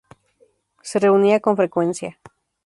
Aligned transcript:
Se 0.81 0.97
reunía 0.97 1.39
con 1.41 1.55
frecuencia. 1.55 2.17